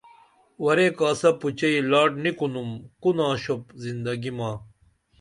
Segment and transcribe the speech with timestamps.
[0.63, 2.69] ورے کاسہ پوچئی لاٹ نی کُنُم
[3.01, 4.51] کو ناشوپ زندگی ما